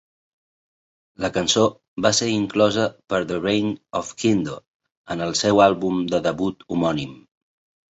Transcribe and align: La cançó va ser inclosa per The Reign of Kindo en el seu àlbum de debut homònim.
La 1.25 1.29
cançó 1.35 1.65
va 2.07 2.11
ser 2.21 2.31
inclosa 2.37 2.87
per 3.15 3.21
The 3.35 3.39
Reign 3.45 3.71
of 4.03 4.13
Kindo 4.25 4.59
en 5.17 5.27
el 5.31 5.39
seu 5.45 5.67
àlbum 5.71 6.05
de 6.13 6.27
debut 6.31 6.71
homònim. 6.75 7.19